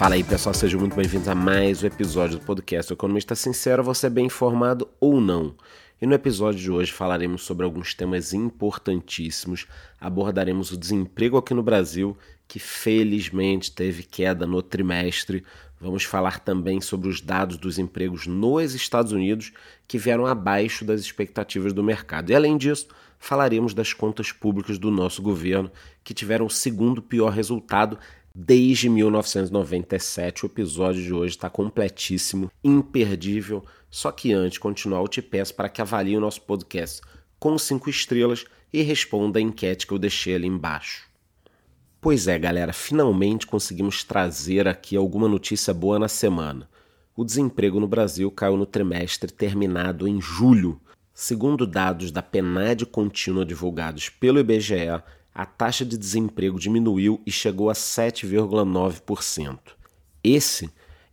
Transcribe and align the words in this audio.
Fala 0.00 0.14
aí 0.14 0.24
pessoal, 0.24 0.54
sejam 0.54 0.80
muito 0.80 0.96
bem-vindos 0.96 1.28
a 1.28 1.34
mais 1.34 1.82
um 1.82 1.86
episódio 1.86 2.38
do 2.38 2.44
podcast 2.46 2.90
o 2.90 2.94
Economista 2.94 3.34
Sincero, 3.34 3.84
você 3.84 4.06
é 4.06 4.10
bem 4.10 4.24
informado 4.24 4.88
ou 4.98 5.20
não. 5.20 5.54
E 6.00 6.06
no 6.06 6.14
episódio 6.14 6.58
de 6.58 6.70
hoje 6.70 6.90
falaremos 6.90 7.42
sobre 7.42 7.66
alguns 7.66 7.92
temas 7.92 8.32
importantíssimos, 8.32 9.66
abordaremos 10.00 10.72
o 10.72 10.78
desemprego 10.78 11.36
aqui 11.36 11.52
no 11.52 11.62
Brasil, 11.62 12.16
que 12.48 12.58
felizmente 12.58 13.72
teve 13.72 14.02
queda 14.02 14.46
no 14.46 14.62
trimestre, 14.62 15.44
vamos 15.78 16.04
falar 16.04 16.40
também 16.40 16.80
sobre 16.80 17.06
os 17.06 17.20
dados 17.20 17.58
dos 17.58 17.78
empregos 17.78 18.26
nos 18.26 18.74
Estados 18.74 19.12
Unidos, 19.12 19.52
que 19.86 19.98
vieram 19.98 20.24
abaixo 20.24 20.82
das 20.82 21.02
expectativas 21.02 21.74
do 21.74 21.84
mercado. 21.84 22.30
E 22.30 22.34
além 22.34 22.56
disso, 22.56 22.88
falaremos 23.18 23.74
das 23.74 23.92
contas 23.92 24.32
públicas 24.32 24.78
do 24.78 24.90
nosso 24.90 25.20
governo, 25.20 25.70
que 26.02 26.14
tiveram 26.14 26.46
o 26.46 26.50
segundo 26.50 27.02
pior 27.02 27.30
resultado 27.30 27.98
desde 28.34 28.88
1997. 28.88 30.44
O 30.44 30.46
episódio 30.46 31.02
de 31.02 31.12
hoje 31.12 31.34
está 31.34 31.50
completíssimo, 31.50 32.50
imperdível. 32.62 33.64
Só 33.90 34.12
que 34.12 34.32
antes 34.32 34.52
de 34.52 34.60
continuar, 34.60 35.00
eu 35.00 35.08
te 35.08 35.20
peço 35.20 35.54
para 35.54 35.68
que 35.68 35.80
avalie 35.80 36.16
o 36.16 36.20
nosso 36.20 36.42
podcast 36.42 37.00
com 37.38 37.56
cinco 37.58 37.88
estrelas 37.88 38.44
e 38.72 38.82
responda 38.82 39.38
a 39.38 39.42
enquete 39.42 39.86
que 39.86 39.92
eu 39.92 39.98
deixei 39.98 40.34
ali 40.34 40.46
embaixo. 40.46 41.08
Pois 42.00 42.28
é, 42.28 42.38
galera, 42.38 42.72
finalmente 42.72 43.46
conseguimos 43.46 44.04
trazer 44.04 44.66
aqui 44.68 44.96
alguma 44.96 45.28
notícia 45.28 45.74
boa 45.74 45.98
na 45.98 46.08
semana. 46.08 46.68
O 47.14 47.24
desemprego 47.24 47.78
no 47.80 47.86
Brasil 47.86 48.30
caiu 48.30 48.56
no 48.56 48.64
trimestre 48.64 49.30
terminado 49.30 50.08
em 50.08 50.20
julho. 50.20 50.80
Segundo 51.12 51.66
dados 51.66 52.10
da 52.10 52.22
PNAD 52.22 52.86
contínua 52.86 53.44
divulgados 53.44 54.08
pelo 54.08 54.38
IBGE, 54.38 55.02
a 55.34 55.46
taxa 55.46 55.84
de 55.84 55.96
desemprego 55.96 56.58
diminuiu 56.58 57.20
e 57.26 57.30
chegou 57.30 57.70
a 57.70 57.72
7,9%. 57.72 59.58
Esse 60.22 60.70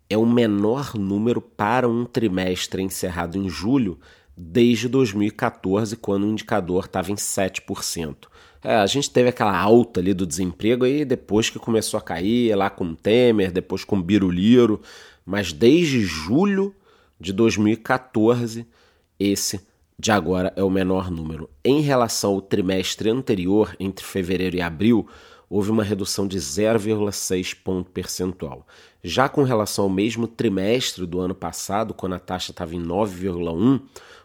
é 0.09 0.17
o 0.17 0.25
menor 0.25 0.95
número 0.95 1.41
para 1.41 1.87
um 1.87 2.05
trimestre 2.05 2.81
encerrado 2.81 3.37
em 3.37 3.49
julho 3.49 3.99
desde 4.35 4.87
2014, 4.87 5.95
quando 5.97 6.23
o 6.23 6.31
indicador 6.31 6.85
estava 6.85 7.11
em 7.11 7.15
7%. 7.15 8.27
É, 8.63 8.75
a 8.75 8.85
gente 8.85 9.09
teve 9.09 9.29
aquela 9.29 9.57
alta 9.57 9.99
ali 9.99 10.13
do 10.13 10.25
desemprego 10.25 10.85
aí 10.85 11.05
depois 11.05 11.49
que 11.49 11.59
começou 11.59 11.97
a 11.97 12.01
cair, 12.01 12.55
lá 12.55 12.69
com 12.69 12.93
Temer, 12.93 13.51
depois 13.51 13.83
com 13.83 14.01
Biruliro, 14.01 14.81
mas 15.25 15.53
desde 15.53 16.01
julho 16.01 16.75
de 17.19 17.33
2014 17.33 18.67
esse 19.19 19.66
de 19.99 20.11
agora 20.11 20.53
é 20.55 20.63
o 20.63 20.69
menor 20.69 21.09
número. 21.09 21.49
Em 21.65 21.81
relação 21.81 22.35
ao 22.35 22.41
trimestre 22.41 23.09
anterior, 23.09 23.75
entre 23.79 24.05
fevereiro 24.05 24.55
e 24.55 24.61
abril, 24.61 25.07
houve 25.49 25.71
uma 25.71 25.83
redução 25.83 26.27
de 26.27 26.37
0,6 26.37 27.57
ponto 27.63 27.89
percentual. 27.89 28.67
Já 29.03 29.27
com 29.27 29.41
relação 29.41 29.85
ao 29.85 29.89
mesmo 29.89 30.27
trimestre 30.27 31.03
do 31.03 31.19
ano 31.19 31.33
passado, 31.33 31.95
quando 31.95 32.13
a 32.13 32.19
taxa 32.19 32.51
estava 32.51 32.75
em 32.75 32.83
9,1, 32.83 33.81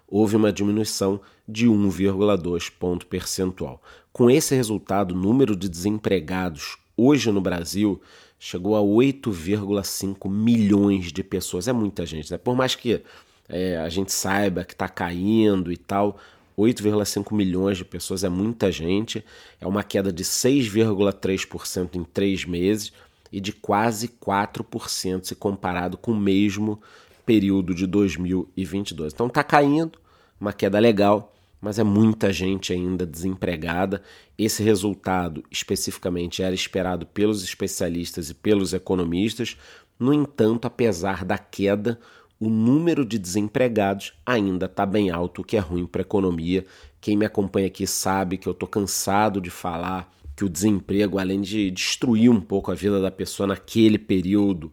houve 0.07 0.37
uma 0.37 0.53
diminuição 0.53 1.19
de 1.49 1.67
1,2 1.67 2.71
ponto 2.79 3.07
percentual. 3.07 3.83
Com 4.13 4.31
esse 4.31 4.55
resultado, 4.55 5.13
o 5.13 5.19
número 5.19 5.57
de 5.57 5.71
desempregados 5.71 6.77
hoje 6.95 7.33
no 7.33 7.41
Brasil 7.41 7.99
chegou 8.39 8.77
a 8.77 8.81
8,5 8.81 10.29
milhões 10.29 11.11
de 11.13 11.25
pessoas. 11.25 11.67
É 11.67 11.73
muita 11.73 12.05
gente, 12.05 12.31
né? 12.31 12.37
Por 12.37 12.55
mais 12.55 12.75
que 12.75 13.03
é, 13.49 13.77
a 13.77 13.89
gente 13.89 14.13
saiba 14.13 14.65
que 14.65 14.73
está 14.73 14.89
caindo 14.89 15.73
e 15.73 15.77
tal. 15.77 16.19
8,5 16.59 17.35
milhões 17.35 17.79
de 17.79 17.85
pessoas 17.85 18.25
é 18.25 18.29
muita 18.29 18.71
gente, 18.71 19.25
é 19.61 19.67
uma 19.67 19.83
queda 19.83 20.13
de 20.13 20.23
6,3% 20.23 21.97
em 21.97 22.05
três 22.05 22.45
meses 22.45 22.93
e 23.33 23.41
de 23.41 23.53
quase 23.53 24.09
4% 24.09 25.25
se 25.25 25.35
comparado 25.35 25.97
com 25.97 26.13
o 26.13 26.17
mesmo 26.17 26.81
período 27.25 27.75
de 27.75 27.87
2022. 27.87 29.13
Então 29.13 29.27
está 29.27 29.43
caindo, 29.43 29.99
uma 30.39 30.53
queda 30.53 30.79
legal, 30.79 31.35
mas 31.61 31.79
é 31.79 31.85
muita 31.85 32.33
gente 32.33 32.73
ainda 32.73 33.07
desempregada. 33.07 34.03
Esse 34.37 34.63
resultado 34.63 35.43
especificamente 35.51 36.43
era 36.43 36.55
esperado 36.55 37.07
pelos 37.07 37.43
especialistas 37.43 38.29
e 38.31 38.35
pelos 38.35 38.75
economistas. 38.75 39.57
No 39.99 40.13
entanto, 40.13 40.67
apesar 40.67 41.25
da 41.25 41.39
queda, 41.39 41.99
o 42.43 42.51
número 42.51 43.05
de 43.05 43.21
desempregados 43.21 44.15
ainda 44.27 44.67
está 44.67 44.85
bem 44.85 45.11
alto, 45.11 45.43
o 45.43 45.45
que 45.45 45.57
é 45.57 45.61
ruim 45.61 45.87
para 45.87 46.01
a 46.01 46.03
economia. 46.03 46.67
Quem 47.01 47.17
me 47.17 47.25
acompanha 47.25 47.69
aqui 47.69 47.87
sabe 47.87 48.37
que 48.37 48.49
eu 48.49 48.53
estou 48.53 48.69
cansado 48.69 49.41
de 49.41 49.49
falar 49.49 50.13
que 50.35 50.45
o 50.45 50.49
desemprego, 50.49 51.21
além 51.21 51.41
de 51.41 51.71
destruir 51.71 52.29
um 52.29 52.41
pouco 52.41 52.73
a 52.73 52.75
vida 52.75 53.01
da 53.01 53.13
pessoa 53.13 53.47
naquele 53.47 53.97
período 53.97 54.73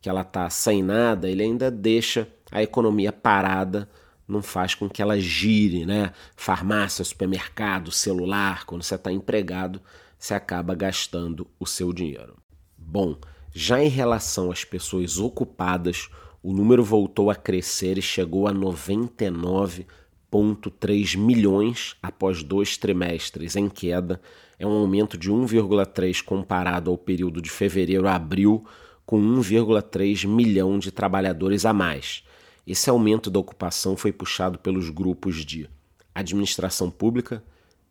que 0.00 0.08
ela 0.08 0.22
está 0.22 0.48
sem 0.48 0.82
nada, 0.82 1.28
ele 1.28 1.42
ainda 1.42 1.70
deixa 1.70 2.26
a 2.50 2.62
economia 2.62 3.12
parada, 3.12 3.86
não 4.26 4.40
faz 4.40 4.74
com 4.74 4.88
que 4.88 5.02
ela 5.02 5.20
gire, 5.20 5.84
né? 5.84 6.14
Farmácia, 6.34 7.04
supermercado, 7.04 7.92
celular, 7.92 8.64
quando 8.64 8.82
você 8.82 8.94
está 8.94 9.12
empregado, 9.12 9.78
você 10.18 10.32
acaba 10.32 10.74
gastando 10.74 11.46
o 11.58 11.66
seu 11.66 11.92
dinheiro. 11.92 12.38
Bom, 12.78 13.18
já 13.52 13.84
em 13.84 13.88
relação 13.88 14.50
às 14.50 14.64
pessoas 14.64 15.18
ocupadas, 15.18 16.08
o 16.42 16.52
número 16.52 16.82
voltou 16.82 17.30
a 17.30 17.34
crescer 17.34 17.98
e 17.98 18.02
chegou 18.02 18.48
a 18.48 18.52
99,3 18.52 21.18
milhões 21.18 21.96
após 22.02 22.42
dois 22.42 22.78
trimestres 22.78 23.56
em 23.56 23.68
queda. 23.68 24.18
É 24.58 24.66
um 24.66 24.72
aumento 24.72 25.18
de 25.18 25.30
1,3 25.30 26.22
comparado 26.22 26.90
ao 26.90 26.96
período 26.96 27.42
de 27.42 27.50
fevereiro 27.50 28.08
a 28.08 28.14
abril, 28.14 28.64
com 29.04 29.20
1,3 29.20 30.26
milhão 30.26 30.78
de 30.78 30.90
trabalhadores 30.90 31.66
a 31.66 31.72
mais. 31.72 32.24
Esse 32.66 32.88
aumento 32.88 33.30
da 33.30 33.38
ocupação 33.38 33.96
foi 33.96 34.12
puxado 34.12 34.58
pelos 34.58 34.88
grupos 34.88 35.44
de 35.44 35.68
administração 36.14 36.90
pública, 36.90 37.44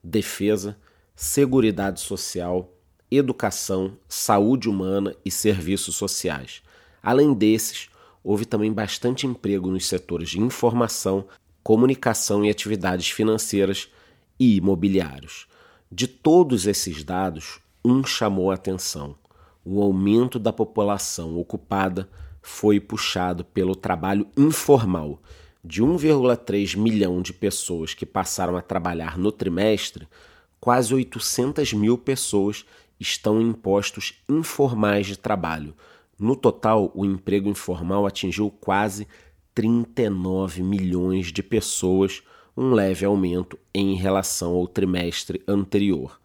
defesa, 0.03 0.75
seguridade 1.15 1.99
social, 1.99 2.73
educação, 3.11 3.95
saúde 4.07 4.69
humana 4.69 5.15
e 5.25 5.29
serviços 5.29 5.95
sociais. 5.95 6.63
Além 7.03 7.33
desses, 7.33 7.89
houve 8.29 8.45
também 8.45 8.71
bastante 8.71 9.25
emprego 9.25 9.71
nos 9.71 9.87
setores 9.87 10.29
de 10.29 10.39
informação, 10.39 11.25
comunicação 11.63 12.45
e 12.45 12.49
atividades 12.51 13.09
financeiras 13.09 13.89
e 14.39 14.57
imobiliários. 14.57 15.47
De 15.91 16.07
todos 16.07 16.67
esses 16.67 17.03
dados, 17.03 17.59
um 17.83 18.03
chamou 18.03 18.51
a 18.51 18.53
atenção: 18.53 19.15
o 19.65 19.81
aumento 19.81 20.37
da 20.37 20.53
população 20.53 21.39
ocupada 21.39 22.07
foi 22.39 22.79
puxado 22.79 23.43
pelo 23.43 23.75
trabalho 23.75 24.27
informal. 24.37 25.19
De 25.65 25.81
1,3 25.81 26.77
milhão 26.77 27.23
de 27.23 27.33
pessoas 27.33 27.95
que 27.95 28.05
passaram 28.05 28.55
a 28.55 28.61
trabalhar 28.61 29.17
no 29.17 29.31
trimestre, 29.31 30.07
quase 30.59 30.93
800 30.93 31.73
mil 31.73 31.97
pessoas 31.97 32.63
estão 32.99 33.41
em 33.41 33.51
postos 33.51 34.21
informais 34.29 35.07
de 35.07 35.17
trabalho, 35.17 35.73
no 36.19 36.35
total, 36.35 36.91
o 36.93 37.05
emprego 37.05 37.47
informal 37.47 38.05
atingiu 38.05 38.51
quase 38.51 39.07
39 39.55 40.61
milhões 40.61 41.31
de 41.31 41.41
pessoas, 41.41 42.21
um 42.55 42.73
leve 42.73 43.05
aumento 43.05 43.57
em 43.73 43.95
relação 43.95 44.53
ao 44.53 44.67
trimestre 44.67 45.41
anterior. 45.47 46.19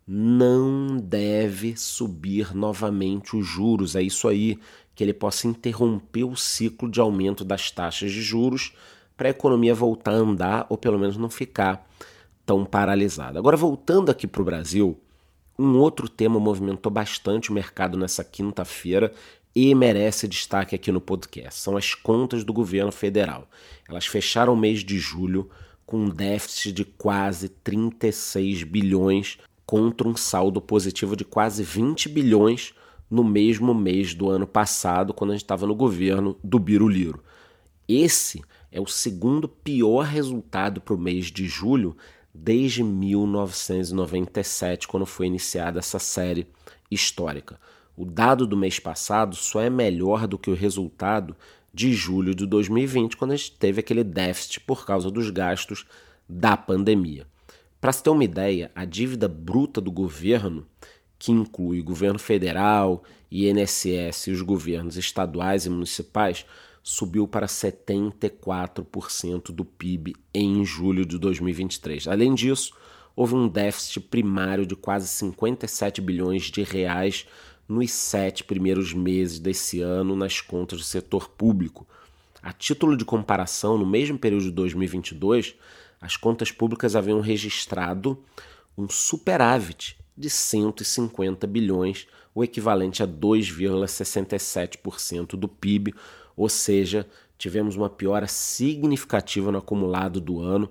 não 0.08 0.98
deve 0.98 1.76
subir 1.76 2.56
novamente 2.56 3.36
os 3.36 3.46
juros. 3.46 3.96
É 3.96 4.02
isso 4.02 4.28
aí, 4.30 4.58
que 4.96 5.04
ele 5.04 5.14
possa 5.14 5.48
interromper 5.48 6.24
o 6.24 6.38
ciclo 6.38 6.90
de 6.90 7.02
aumento 7.02 7.44
das 7.44 7.70
taxas 7.70 8.12
de 8.12 8.22
juros 8.22 8.74
para 9.18 9.28
a 9.28 9.32
economia 9.32 9.76
voltar 9.76 10.12
a 10.12 10.16
andar 10.16 10.66
ou 10.70 10.78
pelo 10.78 10.98
menos 10.98 11.18
não 11.18 11.30
ficar 11.30 11.86
tão 12.46 12.64
paralisada. 12.64 13.40
Agora, 13.40 13.58
voltando 13.58 14.10
aqui 14.10 14.28
para 14.28 14.42
o 14.42 14.46
Brasil, 14.46 14.98
um 15.58 15.78
outro 15.78 16.08
tema 16.08 16.40
movimentou 16.40 16.92
bastante 16.92 17.50
o 17.50 17.54
mercado 17.54 17.98
nessa 17.98 18.24
quinta-feira 18.24 19.12
e 19.56 19.74
merece 19.74 20.28
destaque 20.28 20.76
aqui 20.76 20.92
no 20.92 21.00
podcast. 21.00 21.62
São 21.62 21.78
as 21.78 21.94
contas 21.94 22.44
do 22.44 22.52
governo 22.52 22.92
federal. 22.92 23.48
Elas 23.88 24.06
fecharam 24.06 24.54
o 24.54 24.58
mês 24.58 24.84
de 24.84 25.00
julho 25.00 25.50
com 25.86 26.00
um 26.00 26.10
déficit 26.10 26.74
de 26.74 26.84
quase 26.84 27.48
36 27.48 28.64
bilhões 28.64 29.38
contra 29.66 30.06
um 30.08 30.18
saldo 30.18 30.62
positivo 30.62 31.16
de 31.16 31.24
quase 31.24 31.64
20 31.64 32.10
bilhões 32.10 32.74
no 33.10 33.24
mesmo 33.24 33.74
mês 33.74 34.14
do 34.14 34.30
ano 34.30 34.46
passado, 34.46 35.14
quando 35.14 35.32
a 35.32 35.34
gente 35.34 35.44
estava 35.44 35.66
no 35.66 35.76
governo 35.76 36.38
do 36.44 36.60
Biruliro. 36.60 37.24
Esse 37.88 38.44
é 38.72 38.82
o 38.82 38.88
segundo 38.88 39.48
pior 39.48 40.06
resultado 40.06 40.82
para 40.82 40.96
o 40.96 41.00
mês 41.00 41.28
de 41.28 41.48
julho 41.48 41.96
desde 42.34 42.84
1997, 42.84 44.88
quando 44.88 45.06
foi 45.06 45.28
iniciada 45.28 45.78
essa 45.80 46.00
série 46.00 46.48
histórica. 46.92 47.58
O 47.98 48.04
dado 48.04 48.46
do 48.46 48.58
mês 48.58 48.80
passado 48.80 49.36
só 49.36 49.62
é 49.62 49.70
melhor 49.70 50.28
do 50.28 50.38
que 50.38 50.50
o 50.50 50.56
resultado 50.56 51.36
de 51.74 51.94
julho 51.94 52.36
de 52.36 52.46
2020, 52.46 53.18
quando 53.18 53.32
a 53.32 53.36
gente 53.36 53.54
teve 53.54 53.80
aquele 53.80 54.04
déficit 54.04 54.62
por 54.62 54.86
causa 54.86 55.12
dos 55.12 55.30
gastos 55.30 55.86
da 56.28 56.58
pandemia. 56.58 57.28
Para 57.80 57.92
se 57.92 58.02
ter 58.02 58.10
uma 58.10 58.24
ideia, 58.24 58.72
a 58.74 58.84
dívida 58.84 59.28
bruta 59.28 59.80
do 59.80 59.92
governo, 59.92 60.66
que 61.20 61.32
inclui 61.32 61.80
o 61.80 61.84
governo 61.84 62.18
federal, 62.18 63.04
INSS 63.32 64.28
e 64.28 64.32
os 64.32 64.42
governos 64.42 64.98
estaduais 64.98 65.66
e 65.66 65.70
municipais, 65.70 66.46
subiu 66.82 67.28
para 67.28 67.48
74% 67.48 69.52
do 69.52 69.66
PIB 69.66 70.16
em 70.34 70.64
julho 70.64 71.06
de 71.06 71.18
2023. 71.18 72.08
Além 72.08 72.34
disso, 72.34 72.74
houve 73.16 73.36
um 73.36 73.48
déficit 73.48 74.02
primário 74.02 74.66
de 74.66 74.76
quase 74.76 75.08
57 75.08 76.02
bilhões 76.02 76.44
de 76.44 76.64
reais 76.64 77.26
nos 77.68 77.92
sete 77.92 78.44
primeiros 78.44 78.94
meses 78.94 79.40
desse 79.40 79.82
ano 79.82 80.16
nas 80.16 80.40
contas 80.42 80.78
do 80.80 80.86
setor 80.86 81.30
público. 81.30 81.88
A 82.42 82.52
título 82.54 82.96
de 82.96 83.04
comparação, 83.04 83.78
no 83.78 83.86
mesmo 83.86 84.18
período 84.20 84.44
de 84.44 84.52
2022, 84.52 85.56
as 86.00 86.16
contas 86.16 86.52
públicas 86.52 86.96
haviam 86.96 87.20
registrado 87.20 88.24
um 88.78 88.88
superávit 88.88 89.98
de 90.16 90.30
150 90.30 91.48
bilhões, 91.48 92.08
o 92.34 92.42
equivalente 92.44 93.02
a 93.02 93.08
2,67% 93.08 95.36
do 95.36 95.48
PIB, 95.48 95.96
ou 96.36 96.50
seja, 96.50 97.08
tivemos 97.38 97.76
uma 97.76 97.90
piora 97.90 98.28
significativa 98.28 99.52
no 99.52 99.58
acumulado 99.58 100.22
do 100.22 100.40
ano, 100.42 100.70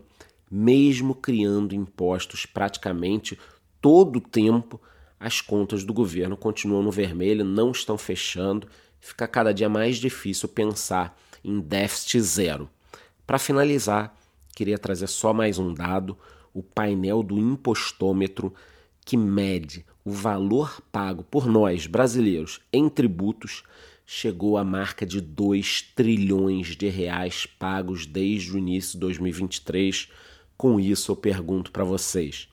mesmo 0.50 1.14
criando 1.14 1.74
impostos 1.74 2.46
praticamente 2.46 3.38
todo 3.80 4.16
o 4.16 4.20
tempo, 4.20 4.80
as 5.24 5.40
contas 5.40 5.84
do 5.84 5.94
governo 5.94 6.36
continuam 6.36 6.82
no 6.82 6.90
vermelho, 6.90 7.46
não 7.46 7.70
estão 7.70 7.96
fechando, 7.96 8.68
fica 9.00 9.26
cada 9.26 9.54
dia 9.54 9.70
mais 9.70 9.96
difícil 9.96 10.50
pensar 10.50 11.18
em 11.42 11.60
déficit 11.60 12.20
zero. 12.20 12.68
Para 13.26 13.38
finalizar, 13.38 14.14
queria 14.54 14.78
trazer 14.78 15.06
só 15.06 15.32
mais 15.32 15.58
um 15.58 15.72
dado: 15.72 16.14
o 16.52 16.62
painel 16.62 17.22
do 17.22 17.38
impostômetro 17.38 18.52
que 19.02 19.16
mede 19.16 19.86
o 20.04 20.10
valor 20.10 20.78
pago 20.92 21.24
por 21.24 21.46
nós 21.46 21.86
brasileiros 21.86 22.60
em 22.70 22.86
tributos 22.90 23.62
chegou 24.04 24.58
à 24.58 24.64
marca 24.64 25.06
de 25.06 25.22
2 25.22 25.92
trilhões 25.96 26.76
de 26.76 26.90
reais 26.90 27.46
pagos 27.46 28.04
desde 28.04 28.52
o 28.52 28.58
início 28.58 28.92
de 28.92 28.98
2023. 28.98 30.10
Com 30.54 30.78
isso, 30.78 31.12
eu 31.12 31.16
pergunto 31.16 31.72
para 31.72 31.82
vocês: 31.82 32.46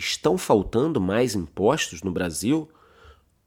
estão 0.00 0.36
faltando 0.36 1.00
mais 1.00 1.34
impostos 1.34 2.02
no 2.02 2.10
Brasil? 2.10 2.68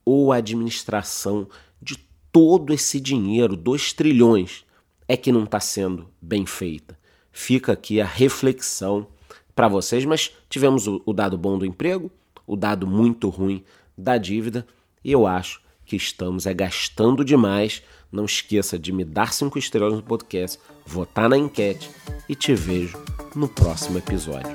Ou 0.05 0.31
a 0.31 0.37
administração 0.37 1.47
de 1.81 1.97
todo 2.31 2.73
esse 2.73 2.99
dinheiro, 2.99 3.57
2 3.57 3.93
trilhões, 3.93 4.65
é 5.07 5.17
que 5.17 5.31
não 5.31 5.43
está 5.43 5.59
sendo 5.59 6.07
bem 6.21 6.45
feita? 6.45 6.97
Fica 7.31 7.73
aqui 7.73 7.99
a 7.99 8.05
reflexão 8.05 9.07
para 9.55 9.67
vocês, 9.67 10.05
mas 10.05 10.31
tivemos 10.49 10.87
o, 10.87 11.13
dado 11.13 11.37
bom 11.37 11.57
do 11.57 11.65
emprego, 11.65 12.11
o 12.45 12.55
dado 12.55 12.85
muito 12.85 13.29
ruim 13.29 13.63
da 13.97 14.17
dívida, 14.17 14.67
e 15.03 15.11
eu 15.11 15.25
acho 15.25 15.61
que 15.85 15.95
estamos 15.95 16.45
é 16.45 16.53
gastando 16.53 17.25
demais. 17.25 17.81
Não 18.11 18.25
esqueça 18.25 18.77
de 18.77 18.91
me 18.91 19.03
dar 19.03 19.33
cinco 19.33 19.57
estrelas 19.57 19.93
no 19.93 20.03
podcast, 20.03 20.59
votar 20.85 21.27
na 21.27 21.37
enquete 21.37 21.89
e 22.29 22.35
te 22.35 22.53
vejo 22.53 22.97
no 23.35 23.47
próximo 23.47 23.97
episódio. 23.97 24.53